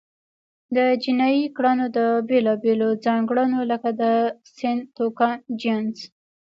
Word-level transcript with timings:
د 0.75 0.77
جنایي 1.03 1.45
کړنو 1.55 1.85
د 1.97 1.99
بیلابېلو 2.29 2.89
ځانګړنو 3.05 3.59
لکه 3.71 3.89
د 4.01 4.03
سن، 4.57 4.77
توکم، 4.95 5.33
جنس، 5.61 5.97